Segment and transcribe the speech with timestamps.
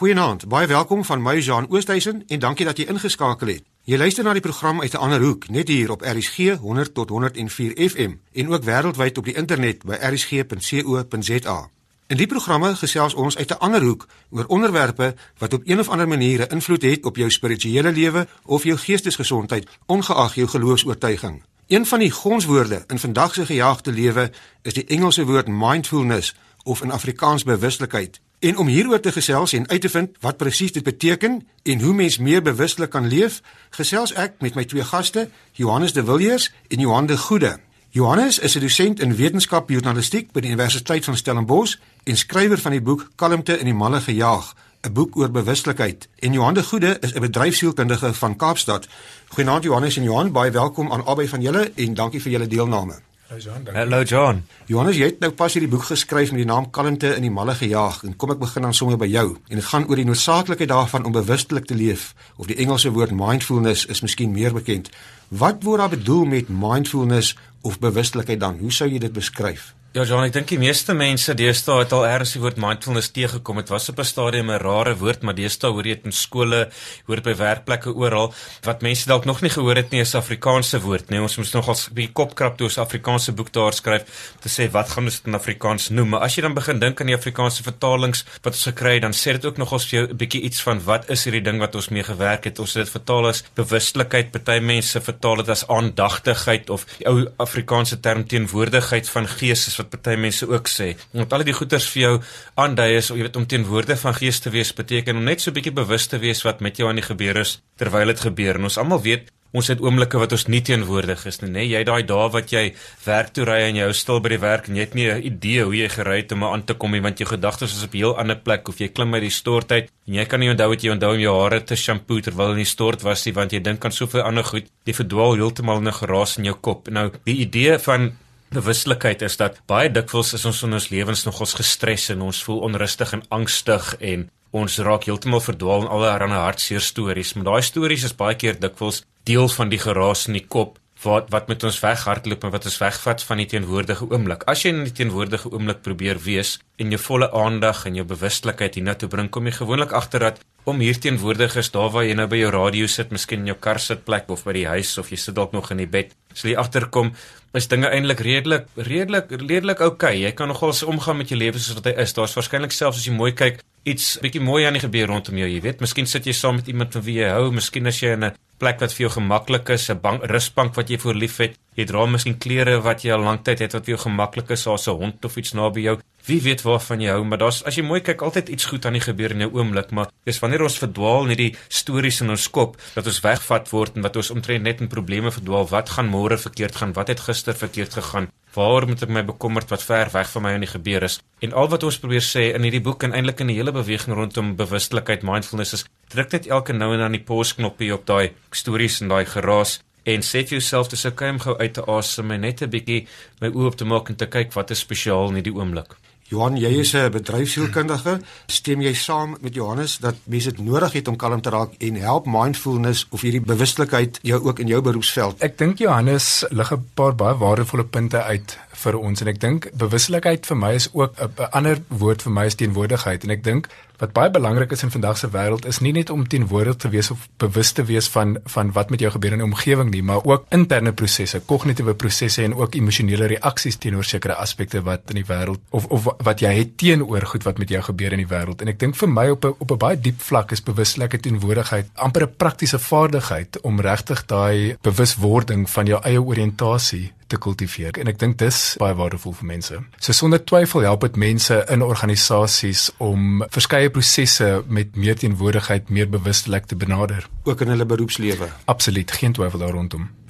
[0.00, 3.64] Goeienaand, baie welkom van my Jean Oosthuizen en dankie dat jy ingeskakel het.
[3.84, 7.08] Jy luister na die program uit 'n ander hoek, net hier op RSG 100 tot
[7.08, 11.68] 104 FM en ook wêreldwyd op die internet by rsg.co.za.
[12.06, 15.88] In die programme gesels ons uit 'n ander hoek oor onderwerpe wat op een of
[15.88, 21.42] ander manier 'n invloed het op jou spirituele lewe of jou geestesgesondheid, ongeag jou geloofs-oortuiging.
[21.66, 24.30] Een van die gonswoorde in vandag se gejaagde lewe
[24.62, 28.20] is die Engelse woord mindfulness of in Afrikaans bewustelikheid.
[28.40, 31.94] En om hieroor te gesels en uit te vind wat presies dit beteken en hoe
[31.94, 36.80] mens meer bewustelik kan leef, gesels ek met my twee gaste, Johannes de Villiers en
[36.80, 37.58] Johan de Goede.
[37.90, 42.70] Johannes is 'n dosent in wetenskap journalistiek by die Universiteit van Stellenbosch en skrywer van
[42.70, 44.54] die boek Kalmte in die malle gejaag,
[44.88, 46.08] 'n boek oor bewustelikheid.
[46.18, 48.88] En Johan de Goede is 'n bedryfsielkundige van Kaapstad.
[49.28, 53.09] Goeienaand Johannes en Johan, baie welkom aan albei van julle en dankie vir julle deelname.
[53.30, 53.66] Hallo John.
[53.72, 54.42] Hallo John.
[54.66, 57.54] Johannes, jy het nou pas hierdie boek geskryf met die naam Kalmte in die malle
[57.54, 59.36] gejaag en kom ek begin dan sommer by jou.
[59.46, 62.08] En dit gaan oor die noodsaaklikheid daarvan om bewustelik te leef
[62.42, 64.90] of die Engelse woord mindfulness is miskien meer bekend.
[65.30, 68.58] Wat word daar bedoel met mindfulness of bewustelikheid dan?
[68.58, 69.76] Hoe sou jy dit beskryf?
[69.90, 73.56] Ja, John, ek dink die meeste mense deesdae het al eers die woord mindfulness teëgekom.
[73.58, 76.70] Dit was op 'n stadium 'n rare woord, maar deesdae hoor jy dit in skole,
[77.06, 78.32] hoor dit by werkplekke oral.
[78.62, 81.20] Wat mense dalk nog nie gehoor het nie is Afrikaanse woord, nee.
[81.20, 84.04] Ons moet nogal 'n bietjie kop krap toe ons Afrikaanse boek daar skryf
[84.40, 86.08] te sê wat gaan ons dit in Afrikaans noem.
[86.08, 89.12] Maar as jy dan begin dink aan die Afrikaanse vertalings wat ons gekry het, dan
[89.12, 91.58] sê dit ook nog ons vir jou 'n bietjie iets van wat is hierdie ding
[91.58, 92.60] wat ons mee gewerk het.
[92.60, 94.30] Ons het dit vertaal as bewustelikheid.
[94.30, 99.90] Party mense vertaal dit as aandagtigheid of die ou Afrikaanse term teenwoordigheid van gees wat
[99.90, 100.92] party mense ook sê.
[101.16, 102.14] Want al die goeters vir jou
[102.54, 105.58] aandui is, jy weet om teenwoorde van gees te wees beteken om net so 'n
[105.58, 108.54] bietjie bewus te wees wat met jou aan die gebeur is terwyl dit gebeur.
[108.56, 111.62] En ons almal weet Ons het oomblikke wat ons nie teenwoordig is nie, nê?
[111.66, 112.68] Jy daai dae wat jy
[113.02, 115.24] werk toe ry en jy hou stil by die werk en jy het nie 'n
[115.26, 117.94] idee hoe jy gery het om aan te kom nie want jou gedagtes is op
[117.94, 120.50] 'n heel ander plek of jy klim uit die stort uit en jy kan nie
[120.50, 123.34] onthou wat jy onthou om jou hare te shampoo terwyl in die stort was nie
[123.34, 124.70] want jy dink aan soveel ander goed.
[124.86, 126.88] Jy verdwaal heeltemal in 'n geraas in jou kop.
[126.88, 128.12] Nou, die idee van
[128.54, 132.42] bewustelikheid is dat baie dikwels is ons in ons lewens nog ons gestres en ons
[132.46, 137.62] voel onrustig en angstig en ons raak heeltemal verdwaal in allerlei hartseer stories maar daai
[137.62, 141.64] stories is baie keer dikwels deel van die geraas in die kop wat wat met
[141.64, 144.44] ons weghardloop en wat ons wegvat van die teenwoordige oomblik.
[144.50, 148.76] As jy in die teenwoordige oomblik probeer wees en jou volle aandag en jou bewustelikheid
[148.76, 152.26] hiernatoe bring, kom jy gewoonlik agter dat om hier teenwoordig is daar waar jy nou
[152.28, 155.16] by jou radio sit, miskien in jou kar sitplek of by die huis of jy
[155.20, 156.12] sit dalk nog in die bed.
[156.34, 157.14] Sal jy agterkom
[157.58, 160.14] is dinge eintlik redelik redelik redelik oukei.
[160.14, 160.22] Okay.
[160.22, 162.14] Jy kan nogal omgaan met jou lewe soos wat hy is.
[162.14, 165.48] Daar's waarskynlik selfs as jy mooi kyk, iets bietjie mooi aan die gebeur rondom jou.
[165.50, 168.14] Jy weet, miskien sit jy saam met iemand van wie jy hou, miskien as jy
[168.14, 171.56] in 'n plek wat vir jou gemaklik is, 'n bank rusbank wat jy voor liefhet.
[171.76, 174.62] Jy dra miskien klere wat jy al lank tyd het wat vir jou gemaklik is,
[174.62, 175.98] soos 'n hond of iets naby jou.
[176.26, 178.98] Wie weet waarvan jy hou, maar daar's as jy mooi kyk altyd iets goed aan
[178.98, 182.48] die gebeur in jou oomblik, maar dis wanneer ons verdwaal in hierdie stories in ons
[182.52, 185.68] kop dat ons wegvat word en wat ons omtrent net in probleme verdwaal.
[185.70, 186.94] Wat gaan môre verkeerd gaan?
[186.98, 188.30] Wat het gister verkeerd gegaan?
[188.54, 191.20] Waar moet ek my bekommerd wat ver weg van my aan die gebeur is?
[191.40, 194.16] En al wat ons probeer sê in hierdie boek en eintlik in die hele beweging
[194.18, 198.34] rondom bewustelikheid, mindfulness is druk net elke nou en dan die pause knoppie op daai
[198.50, 202.30] stories en daai geraas en sê vir jouself dis okay om gou uit te asem
[202.34, 203.06] en net 'n bietjie
[203.40, 205.96] my oë op te maak en te kyk wat is spesiaal in hierdie oomblik.
[206.30, 208.20] Johan, jy is 'n bedryfsielkundige.
[208.46, 211.94] Stem jy saam met Johannes dat mense dit nodig het om kalm te raak en
[211.94, 215.40] help mindfulness of hierdie bewustelikheid jou ook in jou beroepsveld?
[215.42, 219.70] Ek dink Johannes lig 'n paar baie waardevolle punte uit vir ons en ek dink
[219.74, 223.68] bewustelikheid vir my is ook 'n ander woord vir my is teenwoordigheid en ek dink
[224.00, 227.10] wat baie belangrik is in vandag se wêreld is nie net om teenwoordig te wees
[227.12, 230.24] of bewus te wees van van wat met jou gebeur in die omgewing nie, maar
[230.24, 235.28] ook interne prosesse, kognitiewe prosesse en ook emosionele reaksies teenoor sekere aspekte wat in die
[235.28, 238.64] wêreld of of wat jy het teenoor goed wat met jou gebeur in die wêreld.
[238.64, 241.90] En ek dink vir my op 'n op 'n baie diep vlak is bewusstellike teenwoordigheid
[241.94, 248.10] amper 'n praktiese vaardigheid om regtig daai bewuswording van jou eie oriëntasie te kultiveer en
[248.12, 249.80] ek dink dis baie waardevol vir mense.
[249.98, 256.10] So sonder twyfel help dit mense in organisasies om verskeie prosesse met meer teenwoordigheid meer
[256.10, 258.50] bewustelik te benader, ook in hulle beroepslewe.
[258.70, 259.78] Absoluut, geen twyfel daaroor.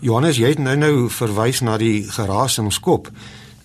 [0.00, 3.08] Johannes, jy het nou-nou verwys na die geraas in ons kop.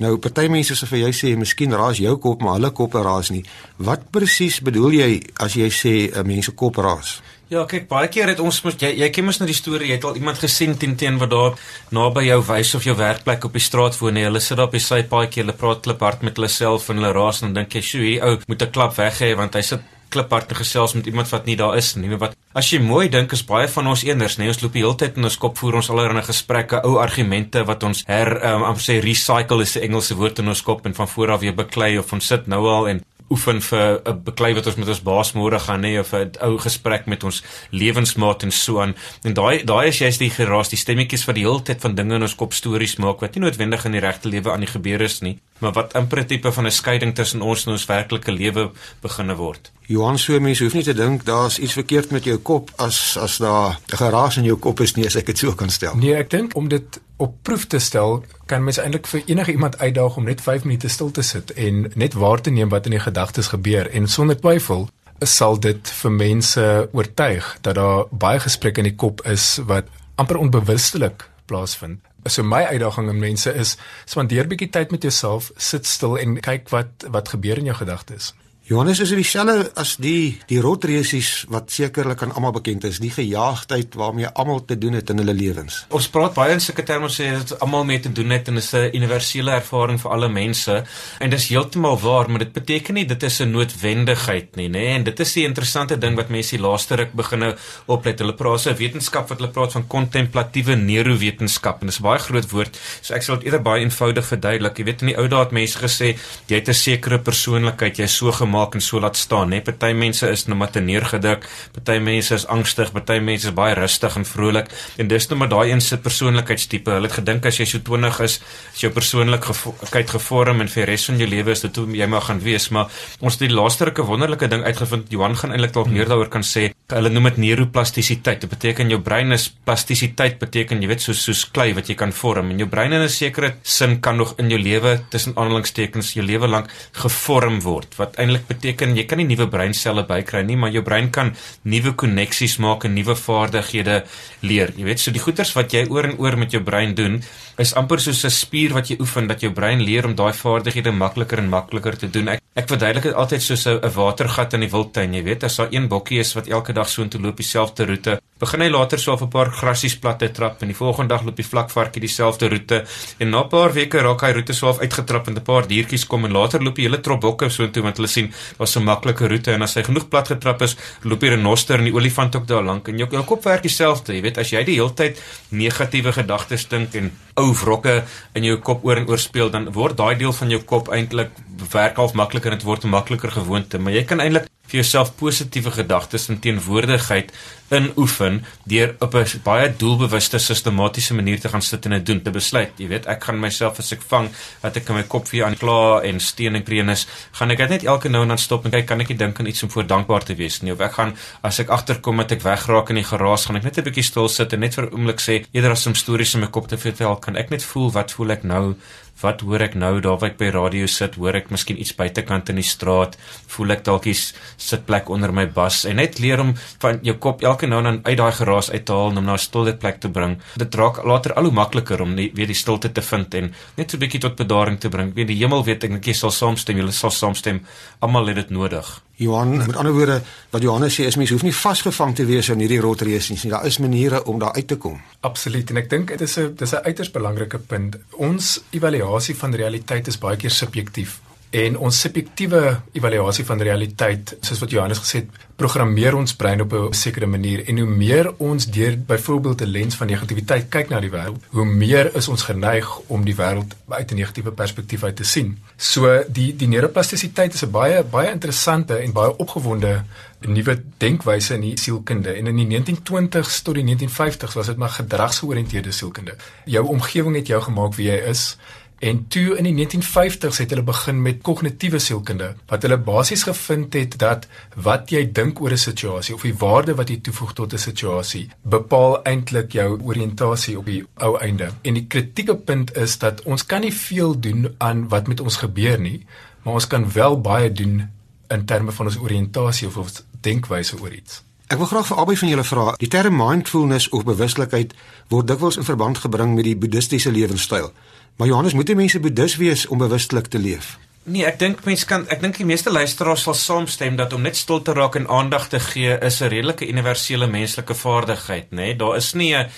[0.02, 3.30] Nou party mense sê vir jy sê miskien raas jou kop maar hulle koppe raas
[3.32, 3.46] nie.
[3.78, 7.22] Wat presies bedoel jy as jy sê 'n mens se kop raas?
[7.46, 10.00] Ja, kyk, baie keer het ons mos jy jy ken mos nou die storie, jy
[10.00, 11.60] het al iemand gesien teen teen wat daar
[11.94, 14.82] naby jou wys of jou werkplek op die straat woon, hulle sit daar op die
[14.82, 18.24] sypaadjie, hulle praat kliphard met hulle self en hulle raas en dink jy, "Sjoe, hier
[18.26, 21.46] ou moet 'n klap weg hê want hy sit kliphard te gesels met iemand wat
[21.46, 24.38] nie daar is nie." Maar wat as jy mooi dink is baie van ons eenders,
[24.38, 27.64] nee, ons loop die hele tyd in ons kop voer ons allerlei gesprekke, ou argumente
[27.64, 30.96] wat ons her um, amper sê recycle is 'n Engelse woord in ons kop en
[30.96, 34.54] van voor af weer beklei of ons sit nou al en oefen vir 'n beklei
[34.54, 38.44] wat ons met ons baas môre gaan hê of 'n ou gesprek met ons lewensmaat
[38.44, 38.96] en so aan.
[39.24, 42.16] En daai daai is jy's die geraas, die stemmetjies wat die hele tyd van dinge
[42.16, 45.02] in ons kop stories maak wat nie noodwendig in die regte lewe aan die gebeur
[45.02, 48.72] is nie, maar wat in prinsipe van 'n skeiding tussen ons en ons werklike lewe
[49.02, 49.72] beginne word.
[49.88, 53.38] Johan so mense hoef nie te dink daar's iets verkeerd met jou kop as as
[53.38, 55.96] daar 'n geraas in jou kop is nie as ek dit so kan stel.
[55.96, 59.78] Nee, ek dink om dit op proef te stel, kan mens eintlik vir enige iemand
[59.80, 62.98] uitdaag om net 5 minute stil te sit en net waar te neem wat in
[62.98, 64.88] die gedagtes gebeur en sonder twyfel
[65.20, 70.38] sal dit vir mense oortuig dat daar baie gesprekke in die kop is wat amper
[70.38, 72.00] onbewustelik plaasvind.
[72.28, 73.76] So my uitdaging aan mense is
[74.06, 78.34] spandeer bietjie tyd met jouself, sit stil en kyk wat wat gebeur in jou gedagtes.
[78.66, 83.94] Johannes is dieselfde as die die rotresies wat sekerlik aan almal bekend is, die gejaagdheid
[83.94, 85.84] waarmee almal te doen het in hulle lewens.
[85.94, 88.66] Ons praat baie in sulke terme sê dit almal mee te doen het en dit
[88.66, 90.84] is 'n universele ervaring vir alle mense
[91.20, 94.72] en dis heeltemal waar, maar dit beteken nie dit is 'n noodwendigheid nie, nê?
[94.72, 94.96] Nee?
[94.98, 98.20] En dit is die interessante ding wat mense die laaste ruk begine oplet.
[98.20, 102.50] Hulle praat 'n wetenskap wat hulle praat van kontemplatiewe neurowetenskap en dis 'n baie groot
[102.50, 102.80] woord.
[103.02, 104.78] So ek sal dit eerder baie eenvoudig verduidelik.
[104.78, 106.18] Jy weet in die ou dae het mense gesê
[106.48, 109.62] jy het 'n sekere persoonlikheid, jy's so maak en so laat staan, né?
[109.66, 113.76] Party mense is nou maar te neergedruk, party mense is angstig, party mense is baie
[113.78, 114.72] rustig en vrolik.
[114.98, 116.96] En dis nou maar daai een se persoonlikheidstipe.
[116.98, 118.40] Hulle het gedink as jy so 20 is,
[118.74, 122.08] is jou persoonlikheid gevorm en vir die res van jou lewe is dit hoe jy
[122.10, 125.12] maar gaan wees, maar ons het die laaste ruk 'n wonderlike ding uitgevind.
[125.12, 126.72] Johan gaan eintlik dalk meer daaroor kan sê.
[126.88, 128.42] Hulle noem dit neuroplastisiteit.
[128.42, 132.14] Dit beteken jou brein is plastisiteit beteken jy weet soos soos klei wat jy kan
[132.16, 136.14] vorm en jou brein in 'n sekere sin kan nog in jou lewe tussen aanhalingstekens
[136.14, 140.56] jou lewe lank gevorm word wat eintlik beteken jy kan nie nuwe breinselle bykry nie,
[140.56, 141.34] maar jou brein kan
[141.64, 144.04] nuwe koneksies maak en nuwe vaardighede
[144.42, 144.74] leer.
[144.78, 147.22] Jy weet, so die goeters wat jy oor en oor met jou brein doen,
[147.58, 150.92] is amper soos 'n spier wat jy oefen dat jou brein leer om daai vaardighede
[150.92, 152.30] makliker en makliker te doen.
[152.30, 155.68] Ek ek verduidelik dit altyd soos 'n watergat in die wildtuin, jy weet, as daar
[155.72, 159.14] een bokkie is wat elke dag so intoe loop dieselfde roete, begin hy later so
[159.14, 162.84] op 'n paar grassies platte trap en die volgende dag loop die vlakvarkie dieselfde roete
[163.20, 166.06] en na 'n paar weke raak hy roete so af uitgetrap en 'n paar diertjies
[166.06, 168.84] kom en later loop die hele trop bokke so intoe want hulle sien daar's 'n
[168.84, 172.36] maklike roete en as hy genoeg plat getrap is, loop die renoster en die olifant
[172.36, 172.88] ook daar lank.
[172.88, 176.68] En jou, jou kop werk dieselfde, jy weet, as jy die hele tyd negatiewe gedagtes
[176.68, 178.04] dink en ou wrokke
[178.34, 181.32] in jou kop oor en oor speel, dan word daai deel van jou kop eintlik
[181.72, 185.16] werk half makliker en dit word 'n makliker gewoonte, maar jy kan eintlik vir jouself
[185.16, 187.32] positiewe gedagtes en teenwoordigheid
[187.74, 192.32] inoefen deur op 'n baie doelbewuste sistematiese manier te gaan sit en dit doen te
[192.32, 192.72] besluit.
[192.78, 194.30] Jy weet ek gaan myself as ek vang
[194.62, 197.84] dat ek in my kop vir aan kla en steen en preenis gaan ek net
[197.84, 199.88] elke nou en dan stop en kyk kan ek nie dink aan iets om voor
[199.88, 200.72] dankbaar te wees nie?
[200.72, 203.78] Of ek gaan as ek agterkom dat ek wegraak in die geraas gaan ek net
[203.78, 206.42] 'n bietjie stil sit en net vir 'n oomblik sê eerder as om stories in
[206.42, 208.76] my kop te vertel kan ek net voel wat voel ek nou
[209.22, 211.16] wat hoor ek nou daar waar ek by radio sit?
[211.16, 213.16] Hoor ek miskien iets buitekant in die straat?
[213.54, 215.84] Voel ek dalk iets sitplek onder my bas?
[215.86, 216.54] En net leer om
[216.84, 219.34] van jou kop elke nou en dan uit daai geraas uit te haal om na
[219.34, 220.40] 'n stilte plek te bring.
[220.58, 223.92] Dit raak later al hoe makliker om nie, weer die stilte te vind en net
[223.92, 225.14] so 'n bietjie tot bedaring te bring.
[225.16, 227.66] Weet die hemel weet ek net jy sal saamstem jy sal saamstem.
[228.00, 231.56] Almal het dit nodig Johan, met ander woorde, wat Johannes sê is mens hoef nie
[231.56, 233.52] vasgevang te wees in hierdie rotreusies nie.
[233.52, 235.00] Daar is maniere om daar uit te kom.
[235.20, 235.70] Absoluut.
[235.70, 237.96] En ek dink dit is 'n dis 'n uiters belangrike punt.
[238.12, 241.20] Ons evaluasie van realiteit is baie keer subjektief.
[241.56, 242.62] En ons subjektiewe
[242.98, 247.64] evaluasie van realiteit, soos wat Johannes gesê het, programmeer ons brein op 'n sekere manier
[247.68, 251.66] en hoe meer ons deur byvoorbeeld 'n lens van negativiteit kyk na die wêreld, hoe
[251.66, 255.58] meer is ons geneig om die wêreld uit 'n negatiewe perspektief uit te sien.
[255.78, 260.04] So die die neuroplastisiteit is 'n baie baie interessante en baie opgewonde
[260.40, 264.90] nuwe denkwyse in die sielkunde en in die 1920s tot die 1950s was dit maar
[264.90, 266.36] gedragsgeoriënteerde sielkunde.
[266.66, 268.58] Jou omgewing het jou gemaak wie jy is.
[269.00, 273.94] En toe in die 1950s het hulle begin met kognitiewe sielkunde wat hulle basies gevind
[273.94, 274.48] het dat
[274.88, 278.50] wat jy dink oor 'n situasie of die waarde wat jy toevoeg tot 'n situasie
[278.62, 281.72] bepaal eintlik jou oriëntasie op die ou einde.
[281.82, 285.58] En die kritieke punt is dat ons kan nie veel doen aan wat met ons
[285.58, 286.26] gebeur nie,
[286.64, 288.10] maar ons kan wel baie doen
[288.48, 291.44] in terme van ons oriëntasie of ons denkwyse oor iets.
[291.68, 294.94] Ek wil graag vir albei van julle vra, die term mindfulness of bewuslikheid
[295.34, 297.92] word dikwels in verband gebring met die boeddhistiese lewenstyl.
[298.36, 300.98] Maar Johannes, moet die mense boeddhis wees om bewustelik te leef?
[301.26, 304.60] Nee, ek dink mense kan ek dink die meeste luisteraars sal saamstem dat om net
[304.60, 308.76] stil te raak en aandag te gee is 'n redelike universele menslike vaardigheid, nê?
[308.76, 308.96] Nee?
[308.96, 309.70] Daar is nie 'n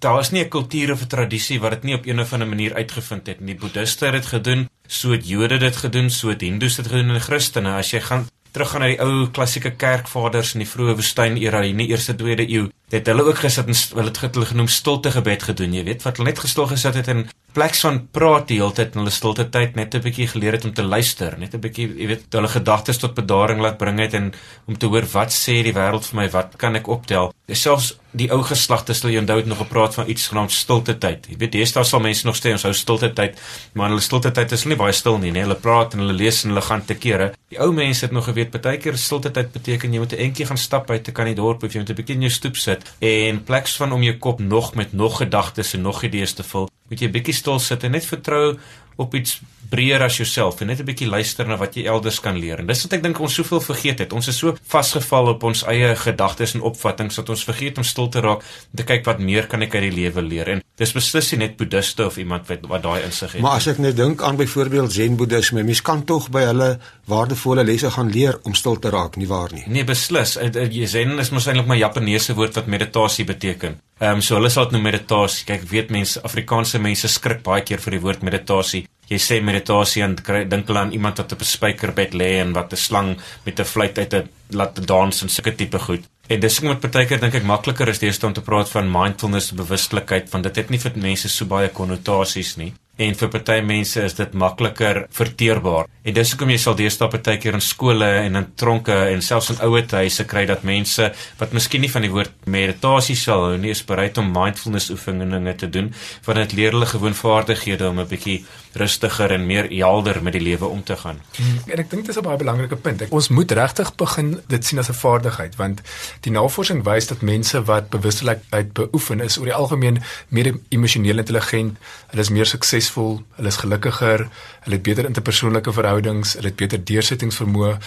[0.00, 2.48] daar is nie 'n kultuur of 'n tradisie wat dit nie op een of ander
[2.48, 3.54] manier uitgevind het nie.
[3.54, 7.10] Die boeddhiste het dit gedoen, so het Jode dit gedoen, so het Hindoes dit gedoen
[7.10, 7.76] en Christene.
[7.76, 11.76] As jy gaan teruggaan na die ou klassieke kerkvaders in die vroeë woestyn era in
[11.76, 15.48] die eerste tweede eeu het hulle ook gesit en hulle het hulle genoem stilte gebed
[15.48, 18.74] gedoen, jy weet, wat hulle net gestil gesit het en plek van praat die hele
[18.74, 21.60] tyd in hulle stilte tyd net 'n bietjie geleer het om te luister, net 'n
[21.60, 24.32] bietjie, jy weet, hulle gedagtes tot bedaring laat bring het en
[24.66, 27.32] om te hoor wat sê die wêreld vir my, wat kan ek optel?
[27.48, 31.26] Selfs die ou geslagte sal jy onthou het nog gepraat van iets genaamd stilte tyd.
[31.28, 33.38] Jy weet, deesdae sal mense nog sê ons hou stilte tyd,
[33.74, 36.44] maar hulle stilte tyd is nie baie stil nie, nee, hulle praat en hulle lees
[36.44, 37.34] en hulle gaan te kere.
[37.50, 40.58] Die ou mense het nog geweet partykeer stilte tyd beteken jy moet 'n entjie gaan
[40.58, 42.83] stap uit te kan die dorp of jy moet 'n bietjie in jou stoep sit
[42.98, 46.68] en pleks van om jou kop nog met nog gedagtes en nog idees te vul
[46.88, 48.58] moet jy bietjie stil sit en net vertrou
[48.96, 49.40] op iets
[49.74, 52.58] breër as jouself en net 'n bietjie luister na wat jy elders kan leer.
[52.58, 54.12] En dis wat ek dink ons soveel vergeet het.
[54.12, 58.08] Ons is so vasgeval op ons eie gedagtes en opvattinge dat ons vergeet om stil
[58.08, 60.48] te raak en te kyk wat meer kan ek uit die lewe leer.
[60.48, 63.40] En dis beslis nie net boeddiste of iemand wat wat daai insig het.
[63.40, 67.64] Maar as ek net dink aan byvoorbeeld Zen boeddhisme, mens kan tog by hulle waardevolle
[67.64, 69.64] lesse gaan leer om stil te raak, nie waar nie?
[69.66, 70.38] Nee, beslis.
[70.84, 73.80] Zen is mos eintlik maar Japaneese woord wat meditasie beteken.
[74.04, 75.46] Ehm um, so hulle sal dit noem meditasie.
[75.48, 79.40] Kyk, ek weet mense, Afrikaanse mense skrik baie keer vir die woord meditasie jy sê
[79.44, 83.16] meditasie en dink hulle aan iemand wat op 'n spykerbed lê en wat 'n slang
[83.44, 86.04] met 'n fluit uit 'n laat dans en sulke tipe goed.
[86.28, 89.52] En dis ek moet partykeer dink ek makliker is deesdae om te praat van mindfulness,
[89.52, 94.02] bewustelikheid, want dit het nie vir mense so baie konnotasies nie en vir party mense
[94.02, 95.88] is dit makliker verteerbaar.
[96.04, 99.62] En dis hoekom jy sal deesdae partykeer in skole en in tronke en selfs in
[99.66, 101.08] ouer huise kry dat mense
[101.40, 105.54] wat miskien nie van die woord meditasie sal hou nie, is bereid om mindfulness oefeninge
[105.58, 105.90] te doen
[106.26, 110.42] want dit leer hulle gewoon vaardighede om 'n bietjie rustiger en meer helder met die
[110.42, 111.20] lewe om te gaan.
[111.36, 111.58] Hmm.
[111.66, 113.02] En ek dink dis 'n baie belangrike punt.
[113.02, 115.80] Ek, ons moet regtig begin dit sien as 'n vaardigheid want
[116.20, 121.78] die navorsing wys dat mense wat bewustelikheid beoefen is oor die algemeen meer emosioneel intelligent,
[122.10, 124.28] hulle is meer sukses suksesvol, hulle is gelukkiger,
[124.64, 127.78] hulle het beter interpersoonlike verhoudings, hulle het beter deursettingsvermoë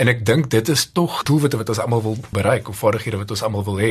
[0.00, 3.30] en ek dink dit is tog doelwitte wat ons almal wil bereik of vaardighede wat
[3.34, 3.90] ons almal wil hê.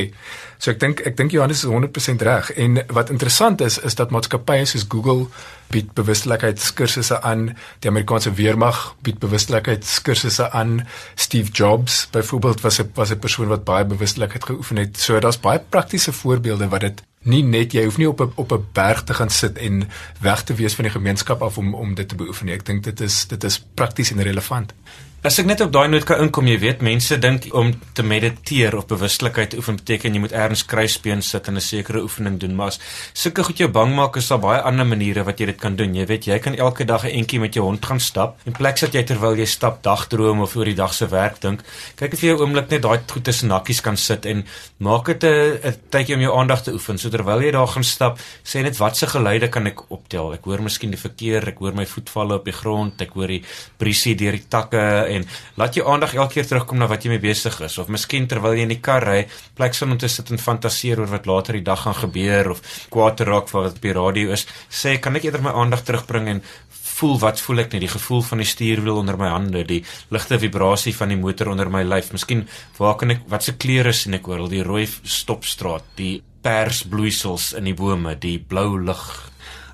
[0.58, 4.10] So ek dink ek dink Johannes is 100% reg en wat interessant is is dat
[4.10, 5.28] maatskappye soos Google
[5.70, 10.82] bied bewustelikheidskursusse aan, die Amerikaanse weermag bied bewustelikheidskursusse aan,
[11.14, 14.98] Steve Jobs byvoorbeeld was 'n was 'n persoon wat baie bewustelikheid geoefen het.
[14.98, 18.52] So daar's baie praktiese voorbeelde wat dit nie net jy hoef nie op 'n op
[18.52, 19.88] 'n berg te gaan sit en
[20.20, 22.54] weg te wees van die gemeenskap af om om dit te beoefen nie.
[22.54, 24.74] Ek dink dit is dit is prakties en relevant.
[25.22, 28.74] As ek net op daai noot kan inkom, jy weet, mense dink om te mediteer
[28.74, 32.74] of bewustelikheid oefen beteken jy moet ergens kruisbeen sit en 'n sekere oefening doen, maar
[33.14, 35.94] sulke goed jou bang maak is daar baie ander maniere wat jy dit kan doen.
[35.94, 38.80] Jy weet, jy kan elke dag 'n entjie met jou hond gaan stap in plek
[38.80, 41.62] dat jy terwyl jy stap dagdroom of oor die dag se werk dink.
[41.94, 44.44] Kyk of jy 'n oomblik net daai goed tussen nakkies kan sit en
[44.78, 46.98] maak dit 'n tydjie om jou aandag te oefen.
[46.98, 50.32] So terwyl jy daar gaan stap, sê net watse geluide kan ek optel?
[50.32, 53.44] Ek hoor miskien die verkeer, ek hoor my voetvalle op die grond, ek hoor die
[53.78, 55.26] briesie deur die takke en
[55.60, 57.78] laat jou aandag elke keer terugkom na wat jy mee besig is.
[57.78, 59.20] Of miskien terwyl jy in die kar ry,
[59.58, 62.62] plek son om te sit en fantasieer oor wat later die dag gaan gebeur of
[62.92, 65.84] kwaad te raak vir wat op die radio is, sê kan ek eerder my aandag
[65.86, 66.44] terugbring en
[66.92, 69.80] voel wat voel ek net die gevoel van die stuurwiel onder my hande, die
[70.14, 72.12] ligte vibrasie van die motor onder my lyf.
[72.14, 72.46] Miskien
[72.78, 77.52] waar kan ek wat se kleure sien ek oor die rooi stopstraat, die pers bloeisels
[77.58, 79.02] in die bome, die blou lig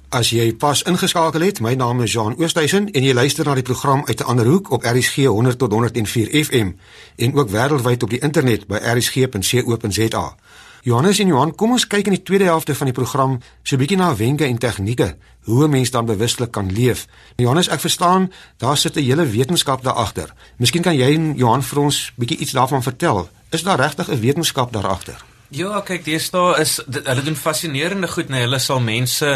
[0.09, 3.63] As jy pas ingeskakel het, my naam is Jean Oosthuizen en jy luister na die
[3.63, 6.71] program uit 'n ander hoek op RSG 100 tot 104 FM
[7.17, 10.37] en ook wêreldwyd op die internet by rsg.co.za.
[10.83, 13.79] Johannes en Johan, kom ons kyk in die tweede helfte van die program so 'n
[13.79, 17.07] bietjie na wenke en tegnieke hoe 'n mens dan bewustelik kan leef.
[17.37, 20.35] Johannes, ek verstaan, daar sit 'n hele wetenskap daar agter.
[20.57, 23.29] Miskien kan jy en Johan vir ons bietjie iets daarvan vertel.
[23.51, 25.28] Is daar regtig 'n wetenskap daar agter?
[25.49, 29.31] Ja, kyk, deesdae is dit, hulle doen fascinerende goed, nee, hulle sal mense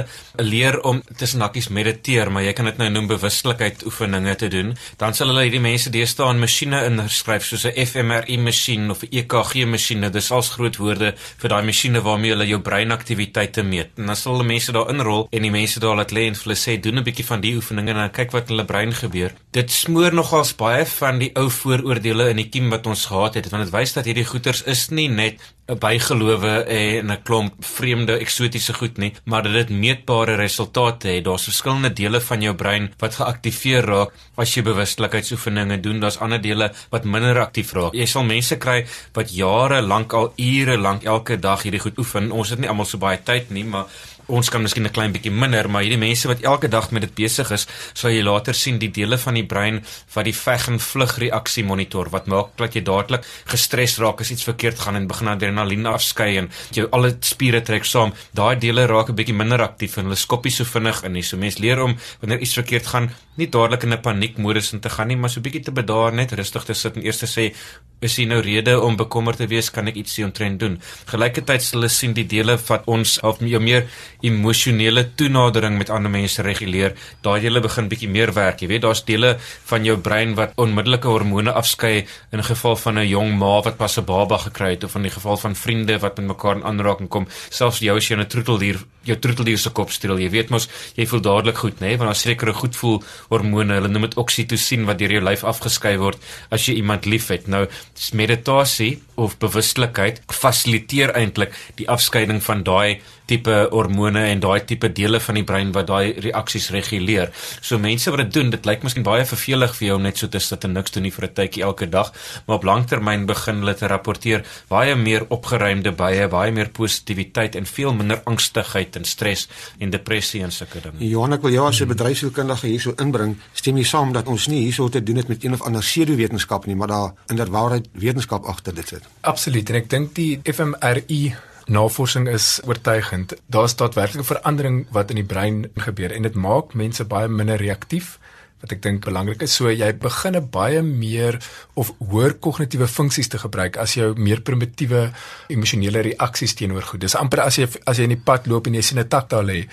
[0.44, 4.74] leer om tussen hakkies mediteer, maar jy kan dit nou noem bewustelikheid oefeninge te doen.
[5.00, 9.08] Dan sal hulle hierdie mense deesdae aan masjiene inskryf soos 'n fMRI masjien of 'n
[9.08, 10.10] EKG masjiene.
[10.10, 13.96] Dis als groot woorde vir daai masjiene waarmee hulle jou breinaktiwiteite meet.
[13.96, 16.56] En dan sal hulle mense daar inrol en die mense daar laat lê en hulle
[16.56, 19.32] sê doen 'n bietjie van die oefeninge en dan kyk wat in hulle brein gebeur.
[19.50, 23.48] Dit smoor nogals baie van die ou vooroordeele in die kiem wat ons gehad het,
[23.48, 28.18] want dit wys dat hierdie goeters is nie net 'n bygelowe en 'n klomp vreemde
[28.18, 31.24] eksotiese goed nie, maar dit meetbare resultate het.
[31.24, 36.00] Daar's verskillende dele van jou brein wat geaktiveer raak as jy bewustelykheidsoefeninge doen.
[36.00, 37.94] Daar's ander dele wat minder aktief raak.
[37.94, 42.32] Jy sal mense kry wat jare lank al ure lank elke dag hierdie goed oefen.
[42.32, 43.86] Ons het nie almal so baie tyd nie, maar
[44.32, 47.14] ons kan miskien 'n klein bietjie minder, maar hierdie mense wat elke dag met dit
[47.14, 49.82] besig is, sal jy later sien die dele van die brein
[50.14, 54.30] wat die veg en vlug reaksie monitor wat maak dat jy dadelik gestres raak as
[54.30, 58.12] iets verkeerd gaan en begin adrenalien afskei en jou alle spiere trek saam.
[58.34, 61.22] Daai dele raak 'n bietjie minder aktief en hulle skop nie so vinnig in nie.
[61.22, 64.88] So mense leer om wanneer iets verkeerd gaan, nie dadelik in 'n paniekmodus in te
[64.88, 67.26] gaan nie, maar so 'n bietjie te bedaar, net rustig te sit en eers te
[67.26, 67.54] sê
[68.02, 70.78] is hier nou rede om bekommerd te wees, kan ek iets hieromtrent doen.
[71.10, 73.86] Gelykertyd sal hulle sien die dele wat ons jou meer
[74.22, 78.62] emosionele toenadering met ander mense reguleer, daai dele begin bietjie meer werk.
[78.62, 79.36] Jy weet, daar's dele
[79.70, 83.98] van jou brein wat onmiddellike hormone afskei in geval van 'n jong ma wat pas
[83.98, 87.08] 'n baba gekry het of in die geval van vriende wat met mekaar in aanraking
[87.08, 87.26] kom.
[87.50, 91.06] Selfs jou as jy 'n troeteldier, jou troeteldier se kop streel, jy weet mos, jy
[91.06, 91.96] voel dadelik goed, nê, nee?
[91.96, 95.96] want daar sekere goed voel hormone, hulle noem dit oksitosien wat deur jou lyf afgeskei
[95.98, 96.18] word
[96.50, 97.48] as jy iemand liefhet.
[97.48, 97.66] Nou,
[98.12, 105.20] meditasie of bewustelikheid fasiliteer eintlik die afskeiding van daai tipe hormone en daai tipe dele
[105.20, 107.32] van die brein wat daai reaksies reguleer.
[107.60, 110.28] So mense wat dit doen, dit lyk miskien baie vervelig vir jou om net so
[110.28, 112.12] te sit en niks doen nie vir 'n tydjie elke dag,
[112.46, 117.66] maar op langtermyn begin hulle te rapporteer baie meer opgeruimde bye, baie meer positiwiteit en
[117.66, 119.48] veel minder angstigheid en stres
[119.78, 120.98] en depressie en sulke dinge.
[120.98, 123.36] Johan, ek wil jou as 'n bedryfskundige hierso inbring.
[123.52, 126.66] Stem jy saam dat ons nie hierso te doen het met een of ander pseudowetenskap
[126.66, 129.02] nie, maar daar inderwaarheid wetenskap agter dit sit?
[129.20, 129.70] Absoluut.
[129.70, 131.34] En ek dink die fMRI
[131.72, 133.34] navorsing is oortuigend.
[133.46, 138.18] Daar's daadwerklike verandering wat in die brein gebeur en dit maak mense baie minder reaktief
[138.62, 139.56] wat ek dink belangrik is.
[139.58, 141.38] So jy begin 'n baie meer
[141.74, 145.10] of hoër kognitiewe funksies te gebruik as jou meer primitiewe
[145.48, 147.00] emosionele reaksies teenoor goed.
[147.00, 149.28] Dis amper as jy as jy in die pad loop en jy sien 'n tak
[149.28, 149.66] daar lê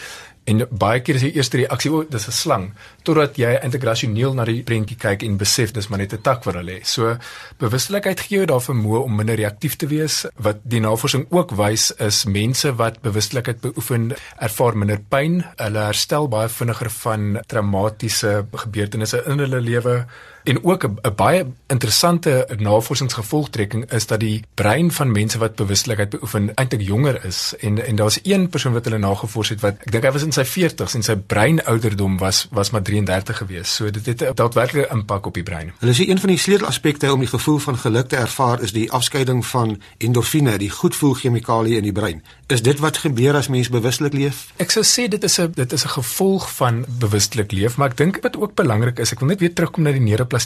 [0.50, 2.65] En baie keer is die eerste reaksie, o, dis 'n slang,
[3.03, 6.56] totdat jy integrasioneel na die prentjie kyk en besef dis maar net 'n tak wat
[6.56, 6.79] hulle lê.
[6.84, 7.18] So
[7.60, 10.25] bewustelikheid gee jou daar vermoë om minder reaktief te wees.
[10.38, 15.44] Wat die navorsing ook wys is mense wat bewustelikheid beoefen, ervaar minder pyn.
[15.58, 20.06] Hulle herstel baie vinniger van traumatiese gebeurtenisse in hulle lewe.
[20.50, 26.53] En ook 'n baie interessante navorsingsgevolgtrekking is dat die brein van mense wat bewustelikheid beoefen
[26.56, 30.03] eintlik jonger is en en daar's een persoon wat hulle nagevors het wat ek dink
[30.03, 33.75] hy was in sy 40s en sy breinouderdom was was maar 33 gewees.
[33.75, 35.72] So dit het 'n daadwerklike impak op die brein.
[35.79, 38.91] Hulle sê een van die sleutelaspekte om die gevoel van geluk te ervaar is die
[38.91, 42.24] afskeiding van endorfine, die goedvoelchemikalie in die brein.
[42.48, 44.48] Is dit wat gebeur as mens bewustelik leef?
[44.56, 47.98] Ek sou sê dit is 'n dit is 'n gevolg van bewustelik leef, maar ek
[47.98, 50.38] dink wat ook belangrik is, ek wil net weer terugkom na die neuroplastisiteit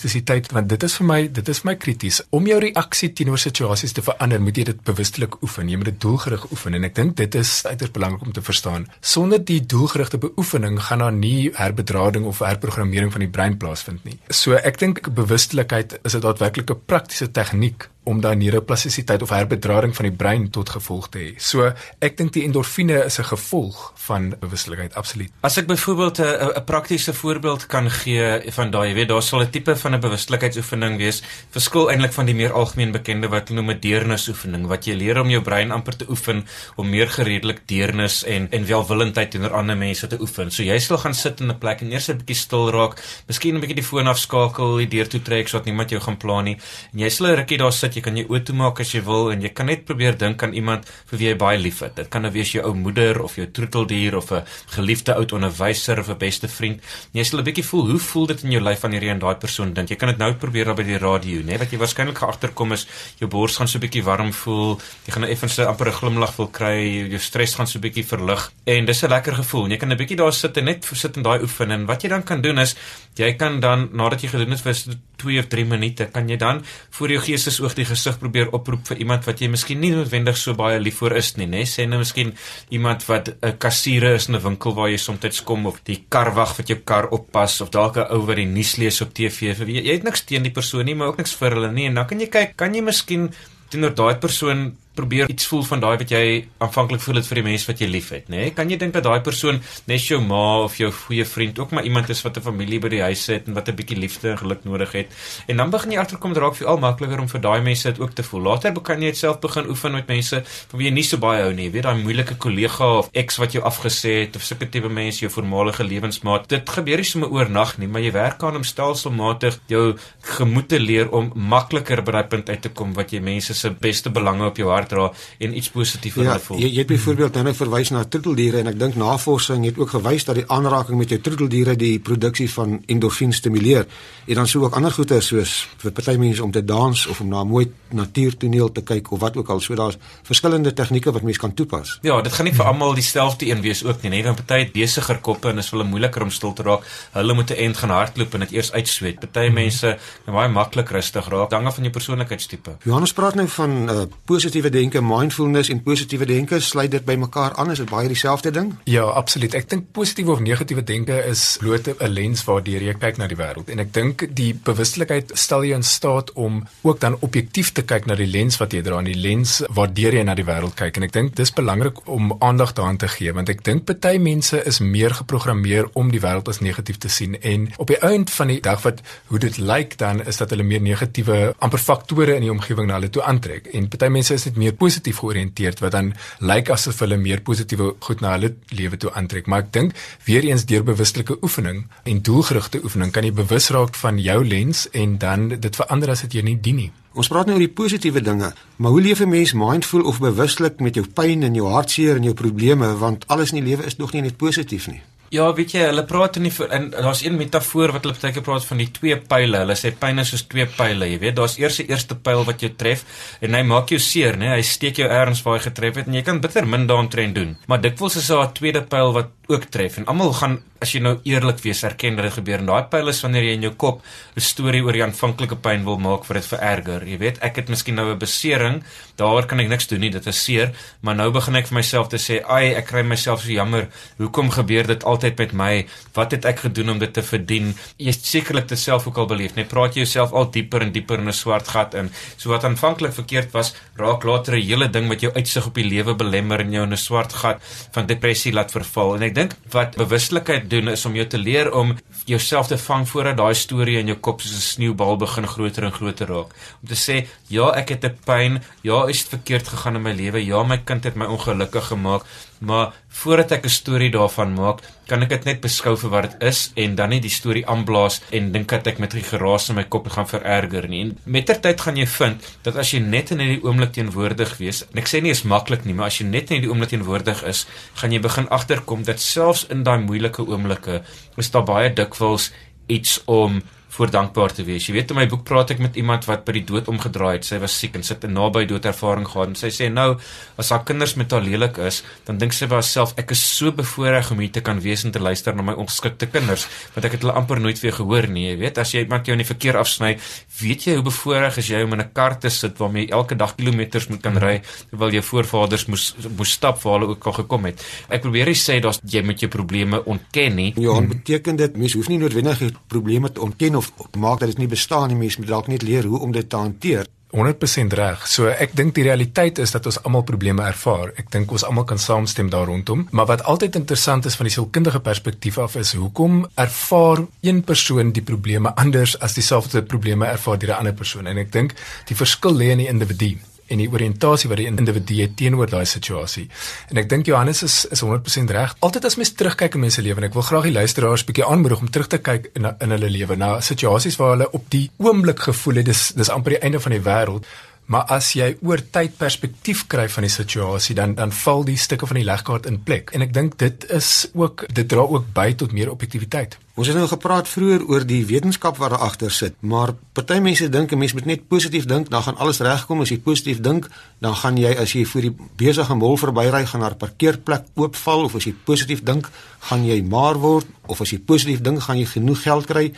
[0.54, 2.22] want dit is vir my dit is vir my krities.
[2.30, 5.70] Om jou reaksie teenoor situasies te verander, moet jy dit bewustelik oefen.
[5.70, 8.88] Jy moet dit doelgerig oefen en ek dink dit is uiters belangrik om te verstaan.
[9.02, 14.20] Sonder die doelgerigte beoefening gaan daar nie herbedrading of herprogrammering van die brein plaasvind nie.
[14.30, 20.06] So ek dink bewustelikheid is 'n daadwerklike praktiese tegniek om daai neuroplastisiteit of herbedrading van
[20.10, 21.30] die brein tot gevolg te hê.
[21.38, 25.32] So ek dink die endorfine is 'n gevolg van bewustelikheid absoluut.
[25.42, 29.42] As ek byvoorbeeld 'n 'n praktiese voorbeeld kan gee van daai, jy weet, daar sal
[29.42, 33.62] 'n tipe van 'n bewustelikheidsoefening wees, verskil eintlik van die meer algemeen bekende wat hulle
[33.62, 37.68] noem 'n deernisoefening, wat jy leer om jou brein amper te oefen om meer gereedelik
[37.68, 40.52] deernis en en welwillendheid teenoor ander mense te oefen.
[40.52, 43.56] So jy sal gaan sit in 'n plek en eers 'n bietjie stil raak, miskien
[43.56, 46.58] 'n bietjie die foon afskakel, die deur toe trek sodat niemand jou gaan pla nie.
[46.94, 49.32] En jy sal 'n rukkie daar sit jy kan jou oë toemaak as jy wil
[49.32, 51.96] en jy kan net probeer dink aan iemand vir wie jy baie liefhet.
[51.96, 54.44] Dit kan nou wees jou ou moeder of jou troeteldier of 'n
[54.76, 56.80] geliefde oud onderwyser of 'n beste vriend.
[57.14, 59.20] En jy sal 'n bietjie voel hoe voel dit in jou lyf wanneer jy aan
[59.20, 59.90] daai persoon dink.
[59.90, 61.58] Jy kan dit nou probeer by die radio, né?
[61.58, 62.88] Wat jy waarskynlik agterkom is
[63.20, 64.80] jou bors gaan so 'n bietjie warm voel.
[65.06, 67.10] Jy gaan 'n effense amper 'n glimlag wil kry.
[67.10, 69.66] Jou stres gaan so 'n bietjie verlig en dis 'n lekker gevoel.
[69.66, 72.04] En jy kan 'n bietjie daar sit en net sit in daai oefen en wat
[72.04, 72.76] jy dan kan doen is
[73.20, 76.62] jy kan dan nadat jy gedoen het vir 2 of 3 minute kan jy dan
[76.98, 80.56] voor jou geestesoog die gesig probeer oproep vir iemand wat jy miskien nie noodwendig so
[80.58, 81.64] baie lief vir is nie, né?
[81.70, 82.34] Sê nou miskien
[82.72, 86.58] iemand wat 'n kassiere is in 'n winkel waar jy soms kom of die karwag
[86.58, 89.54] wat jou kar oppas of dalk 'n ou wat die nuus lees op TV.
[89.54, 91.96] Jy, jy het niks teen die persoon nie, maar ook niks vir hulle nie en
[91.96, 93.32] dan kan jy kyk, kan jy miskien
[93.70, 96.24] teenoor daai persoon probeer iets voel van daai wat jy
[96.64, 98.38] aanvanklik voel het vir die mense wat jy liefhet, nê?
[98.44, 98.54] Nee?
[98.58, 101.84] Kan jy dink dat daai persoon net jou ma of jou goeie vriend ook maar
[101.84, 104.38] iemand is wat 'n familie by die huis het en wat 'n bietjie liefde en
[104.38, 105.08] geluk nodig het?
[105.48, 108.00] En dan begin jy agterkom dit raak vir al makliker om vir daai mense dit
[108.00, 108.42] ook te voel.
[108.42, 111.42] Later kan jy dit self begin oefen met mense van wie jy nie so baie
[111.42, 111.70] hou nie.
[111.72, 115.32] Weet daai moeilike kollega of ex wat jou afgesê het of sulke tipe mense, jou
[115.32, 116.50] voormalige lewensmaat.
[116.50, 119.98] Dit gebeur nie sommer oornag nie, maar jy werk aan om stelselmatig jou
[120.38, 123.70] gemoed te leer om makliker by daai punt uit te kom wat jy mense se
[123.70, 126.62] beste belange op jou hart hart dra en iets positief vir ja, hulle voel.
[126.64, 130.28] Jy, jy het byvoorbeeld nou verwys na troeteldiere en ek dink navorsing het ook gewys
[130.28, 133.88] dat die aanraking met jou troeteldiere die produksie van endorfien stimuleer.
[134.28, 137.30] En dan sou ook ander goeie soos vir party mense om te dans of om
[137.30, 139.60] na 'n mooi natuurtoneel te kyk of wat ook al.
[139.60, 142.00] So daar's verskillende tegnieke wat mense kan toepas.
[142.02, 144.10] Ja, dit gaan nie vir almal dieselfde een wees ook nie.
[144.10, 146.84] Net dan party het besiger koppe en is hulle moeiliker om stil te raak.
[147.12, 149.20] Hulle moet 'n end gaan hardloop en dit eers uitsweet.
[149.20, 151.50] Party mense kan baie maklik rustig raak.
[151.50, 152.78] Dankie van jou persoonlikheidstipe.
[152.84, 157.56] Johannes praat nou van uh, positiewe denke, mindfulness en positiewe denke, sluit dit by mekaar
[157.62, 157.72] aan?
[157.72, 158.74] Is dit baie dieselfde ding?
[158.90, 159.54] Ja, absoluut.
[159.58, 163.38] Ek dink positiewe of negatiewe denke is bloot 'n lens waardeur jy kyk na die
[163.38, 163.70] wêreld.
[163.70, 168.06] En ek dink die bewustelikheid stel jou in staat om ook dan objektief te kyk
[168.06, 170.98] na die lens wat jy dra, en die lens waardeur jy na die wêreld kyk.
[170.98, 174.66] En ek dink dis belangrik om aandag daaraan te gee, want ek dink party mense
[174.66, 178.48] is meer geprogrammeer om die wêreld as negatief te sien en op die einde van
[178.48, 182.46] die dag wat hoe dit lyk dan is dat hulle meer negatiewe amper faktore in
[182.48, 183.68] die omgewing na hulle toe aantrek.
[183.74, 187.94] En party mense is net meer positief georiënteerd wat dan lyk asof hulle meer positiewe
[188.08, 189.48] goed na hulle lewe toe aantrek.
[189.52, 189.96] Maar ek dink
[190.28, 194.88] weer eens deur bewustelike oefening en doelgerigte oefening kan jy bewus raak van jou lens
[194.92, 196.92] en dan dit verander as dit jou nie dien nie.
[197.14, 198.50] Ons praat nou oor die positiewe dinge,
[198.82, 202.24] maar hoe leef 'n mens mindful of bewustelik met jou pyn en jou hartseer en
[202.24, 205.02] jou probleme want alles in die lewe is nog nie net positief nie.
[205.34, 208.44] Ja, weet jy, hulle praat in die en daar's een metafoor wat hulle baie keer
[208.46, 209.64] praat van die twee pile.
[209.64, 212.62] Hulle sê pyn is soos twee pile, jy weet, daar's eers die eerste pyl wat
[212.62, 213.02] jou tref
[213.42, 214.52] en hy maak jou seer, né?
[214.54, 217.56] Hy steek jou ergens waar hy getref het en jy kan bitter min daaraan doen.
[217.66, 221.02] Maar dikwels is daar 'n tweede pyl wat ook tref en almal gaan as jy
[221.04, 223.74] nou eerlik wees erken dat dit gebeur en daai pyl is wanneer jy in jou
[223.86, 224.02] kop
[224.36, 227.40] 'n storie oor die aanvanklike pyn wil maak vir dit vererger jy weet?
[227.42, 228.84] Ek het miskien nou 'n besering
[229.18, 232.10] daar kan ek niks doen nie dit is seer maar nou begin ek vir myself
[232.10, 233.88] te sê ai ek kry myself so jammer.
[234.18, 235.86] Hoekom gebeur dit altyd met my?
[236.14, 237.74] Wat het ek gedoen om dit te verdien?
[237.98, 241.20] Jy sekerlik te self ook al beleef net praat jy jouself al dieper en dieper
[241.20, 242.12] in 'n swart gat in.
[242.38, 245.88] So wat aanvanklik verkeerd was raak later 'n hele ding wat jou uitsig op die
[245.88, 249.16] lewe belemmer en jou in 'n swart gat van depressie laat verval.
[249.16, 251.94] En ek dink wat bewustelikheid doen is om jou te leer om
[252.30, 255.98] jouself te vang voordat daai storie in jou kop soos 'n sneeubal begin groter en
[256.00, 256.56] groter raak.
[256.82, 257.16] Om te sê,
[257.48, 260.78] ja, ek het 'n pyn, ja, is dit verkeerd gegaan in my lewe, ja, my
[260.78, 262.24] kind het my ongelukkig gemaak,
[262.64, 266.44] maar voordat ek 'n storie daarvan maak, kan ek dit net beskou vir wat dit
[266.50, 269.76] is en dan nie die storie aanblaas en dink dat ek met die geraas in
[269.76, 271.02] my kop gaan vererger nie.
[271.02, 274.98] En mettertyd gaan jy vind dat as jy net in hierdie oomblik teenwoordig wees, en
[274.98, 277.68] ek sê nie is maklik nie, maar as jy net in hierdie oomblik teenwoordig is,
[277.96, 281.04] gaan jy begin agterkom dat selfs in daai moeilike oomblikke
[281.38, 282.52] is daar baie dikwels
[282.88, 283.62] iets om
[283.94, 284.88] voor dankbaar te wees.
[284.88, 287.46] Jy weet in my boek praat ek met iemand wat by die dood omgedraai het.
[287.46, 290.18] Sy was siek en sit 'n naby doodervaring gehad en sy sê nou
[290.58, 293.72] as haar kinders met haar lelik is, dan dink sy vir haarself ek is so
[293.72, 297.12] bevoorreg om hier te kan wees en te luister na my ongeskikte kinders, want ek
[297.12, 298.50] het hulle amper nooit weer gehoor nie.
[298.50, 300.18] Jy weet as jy iemand jou in die verkeer afsny,
[300.62, 303.36] weet jy hoe bevoorreg is jy om in 'n kar te sit waarmee jy elke
[303.36, 307.34] dag kilometers moet kan ry terwyl jou voorvaders moes moes stap waar hulle ook al
[307.34, 307.84] gekom het.
[308.10, 310.74] Ek probeer nie sê dat jy met jou probleme ontken nie.
[310.78, 314.68] Ja, beteken dit mens hoef nie noodwendig probleme te ontken of maak dat dit nie
[314.68, 315.18] bestaan nie.
[315.18, 317.08] Mense moet dalk net leer hoe om dit te hanteer.
[317.34, 318.26] 100% reg.
[318.30, 321.16] So ek dink die realiteit is dat ons almal probleme ervaar.
[321.18, 323.08] Ek dink ons almal kan saamstem daar rondom.
[323.12, 328.14] Maar wat altyd interessant is van die sielkundige perspektief af is hoekom ervaar een persoon
[328.14, 331.28] die probleme anders as dieselfde probleme ervaar deur 'n ander persoon?
[331.28, 331.74] En ek dink
[332.06, 335.86] die verskil lê in die individu en die oriëntasie wat die individu het teenoor daai
[335.90, 336.48] situasie.
[336.92, 338.76] En ek dink Johannes is is 100% reg.
[338.80, 341.84] Altyd as mens terugkyk in mense lewe en ek wil graag die luisteraars bietjie aanmoedig
[341.84, 345.46] om terug te kyk in in hulle lewe na situasies waar hulle op die oomblik
[345.50, 347.48] gevoel het dis dis amper die einde van die wêreld.
[347.86, 352.08] Maar as jy oor tyd perspektief kry van die situasie, dan dan val die stukke
[352.08, 353.12] van die legkaart in plek.
[353.12, 356.58] En ek dink dit is ook dit dra ook by tot meer objektiviteit.
[356.74, 360.70] Ons het nou gepraat vroeër oor die wetenskap wat daar agter sit, maar party mense
[360.74, 363.02] dink 'n mens moet net positief dink, dan gaan alles regkom.
[363.02, 366.84] As jy positief dink, dan gaan jy as jy voor die besige mol verbyry gaan
[366.84, 371.20] 'n parkeerplek oopval of as jy positief dink, gaan jy maar word of as jy
[371.20, 372.94] positief dink, gaan jy genoeg geld kry.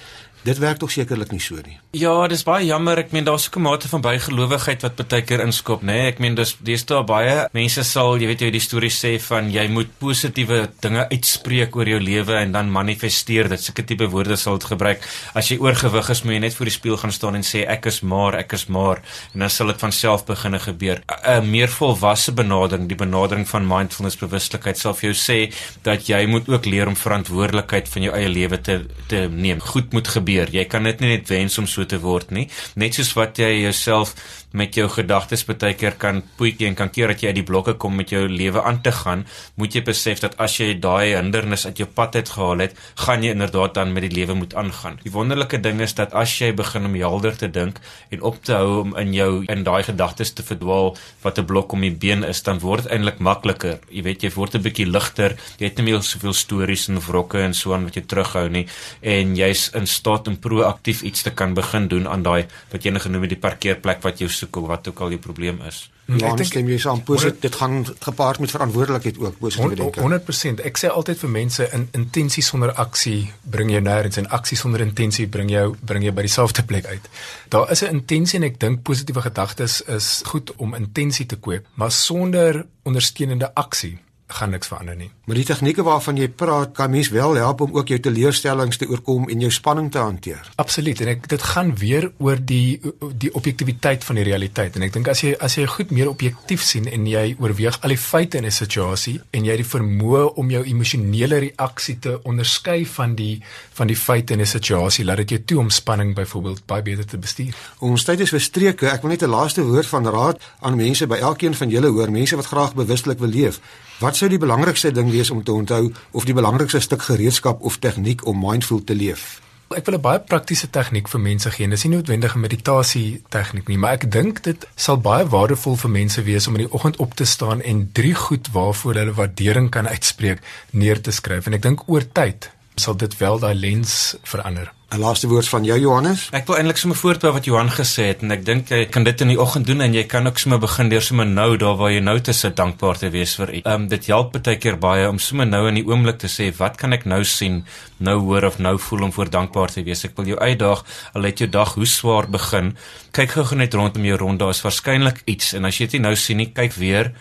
[0.46, 1.80] Dit werk tog sekerlik nie so nie.
[1.98, 3.00] Ja, dis baie jammer.
[3.02, 5.86] Ek meen daar's ook 'n mate van bygelowigheid wat baie keer inskop, nê?
[5.86, 6.08] Nee?
[6.12, 9.50] Ek meen dis dis daar baie mense sal, jy weet jy die storie sê van
[9.52, 13.60] jy moet positiewe dinge uitspreek oor jou lewe en dan manifesteer dit.
[13.60, 15.02] Sulke tipe woorde sal dit gebruik.
[15.34, 17.86] As jy oorgewig is, moet jy net voor die spieël gaan staan en sê ek
[17.86, 19.02] is maar, ek is maar
[19.34, 21.02] en dan sal dit van self begine gebeur.
[21.26, 26.26] 'n Meer volwasse benadering, die benadering van mindfulness bewustelikheid sal vir jou sê dat jy
[26.28, 29.60] moet ook leer om verantwoordelikheid van jou eie lewe te te neem.
[29.60, 30.54] Goed moet gebeur gebeur.
[30.54, 32.48] Jy kan dit nie net wens om so te word nie.
[32.76, 34.16] Net soos wat jy jouself
[34.56, 37.76] met jou gedagtes baie keer kan poetjie en kan keer dat jy uit die blokke
[37.80, 39.26] kom met jou lewe aan te gaan,
[39.60, 43.24] moet jy besef dat as jy daai hindernis uit jou pad uit gehaal het, gaan
[43.24, 45.00] jy inderdaad dan met die lewe moet aangaan.
[45.04, 47.82] Die wonderlike ding is dat as jy begin om helder te dink
[48.16, 51.74] en op te hou om in jou in daai gedagtes te verdwaal wat 'n blok
[51.74, 53.80] om die been is, dan word dit eintlik makliker.
[53.90, 55.36] Jy weet jy word 'n bietjie ligter.
[55.60, 58.68] Jy het nie meer soveel stories en wrokke en so aan wat jou terughou nie
[59.02, 62.84] en jy's in staat geld om proaktief iets te kan begin doen aan daai wat
[62.84, 65.62] jy nou genoem het die parkeerplek wat jy soek of wat ook al die probleem
[65.68, 65.90] is.
[66.06, 67.02] Ja, ek dink stem jy saam.
[67.02, 70.02] Positief, dit gaan gepaard met verantwoordelikheid ook, positiewe denke.
[70.04, 70.62] 100%.
[70.62, 74.86] Ek sê altyd vir mense in intensie sonder aksie bring jou nêrens en aksie sonder
[74.86, 77.10] intensie bring jou bring jou by dieselfde plek uit.
[77.50, 81.66] Daar is 'n intensie en ek dink positiewe gedagtes is goed om intensie te kweek,
[81.74, 85.10] maar sonder ondersteunende aksie gaan niks verander nie.
[85.26, 88.88] Maar die tegnieke waarvan jy praat, kan mens wel help om ook jou teleurstellings te
[88.90, 90.50] oorkom en jou spanning te hanteer.
[90.62, 91.02] Absoluut.
[91.02, 92.80] En ek dit gaan weer oor die
[93.14, 94.76] die objektiviteit van die realiteit.
[94.76, 97.94] En ek dink as jy as jy goed meer objektief sien en jy oorweeg al
[97.94, 102.20] die feite in 'n situasie en jy het die vermoë om jou emosionele reaksie te
[102.24, 103.42] onderskei van die
[103.74, 107.06] van die feite in 'n situasie, laat dit jou toe om spanning byvoorbeeld baie beter
[107.06, 107.54] te bestuur.
[107.80, 108.90] Ons tyd is verstreke.
[108.90, 112.12] Ek wil net 'n laaste woord van raad aan mense by elkeen van julle hoor,
[112.12, 113.60] mense wat graag bewustelik wil leef.
[114.04, 117.78] Wat sou die belangrikste ding wees om te onthou of die belangrikste stuk gereedskap of
[117.80, 119.40] tegniek om mindful te leef?
[119.72, 121.68] Ek wil 'n baie praktiese tegniek vir mense gee.
[121.68, 125.90] Dis nie noodwendig 'n meditasie tegniek nie, maar ek dink dit sal baie waardevol vir
[125.90, 129.70] mense wees om in die oggend op te staan en drie goed waarvoor hulle waardering
[129.70, 130.40] kan uitspreek
[130.72, 131.48] neer te skryf.
[131.48, 134.75] En ek dink oor tyd sal dit wel daai lens verander.
[134.94, 136.28] 'n Laaste woord van jou Johannes?
[136.32, 139.22] Ek wil eintlik sommer voortbou wat Johan gesê het en ek dink jy kan dit
[139.22, 141.92] in die oggend doen en jy kan ook sommer begin deur sommer nou daar waar
[141.92, 143.66] jy nou te sit dankbaar te wees vir iets.
[143.66, 146.52] Ehm um, dit help baie keer baie om sommer nou in die oomblik te sê
[146.58, 147.64] wat kan ek nou sien,
[147.98, 150.06] nou hoor of nou voel om voor dankbaar te wees.
[150.06, 152.78] Ek wil jou uitdaag al het jou dag hoe swaar begin,
[153.12, 156.16] kyk gou net rondom jou rond, daar is waarskynlik iets en as jy dit nou
[156.16, 157.12] sien, nie kyk weer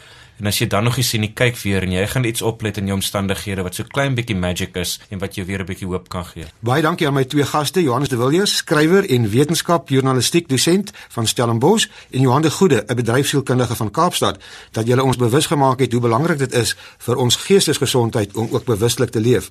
[0.40, 2.79] En as jy dan nog nie sien nie, kyk weer en jy gaan iets oplet
[2.81, 5.87] in jou omstandighede wat so klein bietjie magic is en wat jou weer 'n bietjie
[5.87, 6.44] hoop kan gee.
[6.61, 11.27] Baie dankie aan my twee gaste, Johannes de Villiers, skrywer en wetenskap journalistiek dosent van
[11.27, 14.42] Stellenbosch en Johan de Goede, 'n bedryfsielkundige van Kaapstad,
[14.73, 18.64] dat julle ons bewus gemaak het hoe belangrik dit is vir ons geestesgesondheid om ook
[18.64, 19.51] bewustelik te leef.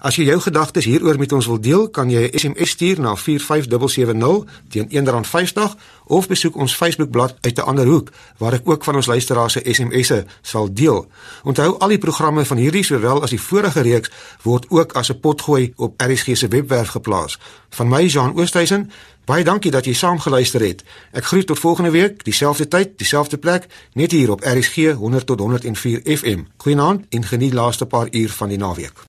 [0.00, 3.16] As jy jou gedagtes hieroor met ons wil deel, kan jy 'n SMS stuur na
[3.16, 8.08] 45770 teen R1.50 of besoek ons Facebookblad uit 'n ander hoek
[8.38, 11.06] waar ek ook van ons luisteraars se SMS'e sal deel.
[11.42, 14.10] Onthou al die programme van hierdie sowel as die vorige reeks
[14.42, 17.38] word ook as 'n potgooi op RSG se webwerf geplaas.
[17.68, 18.90] Van my Jean Oosthuizen,
[19.24, 20.82] baie dankie dat jy saam geluister het.
[21.12, 25.38] Ek groet tot volgende week, dieselfde tyd, dieselfde plek, net hier op RSG 100 tot
[25.38, 26.40] 104 FM.
[26.56, 29.08] Goeienaand en geniet laaste paar uur van die naweek.